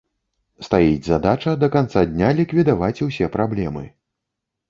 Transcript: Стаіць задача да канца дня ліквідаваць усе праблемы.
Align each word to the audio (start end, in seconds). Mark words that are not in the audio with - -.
Стаіць 0.67 1.03
задача 1.09 1.51
да 1.65 1.67
канца 1.75 2.01
дня 2.13 2.29
ліквідаваць 2.39 3.03
усе 3.09 3.25
праблемы. 3.35 3.83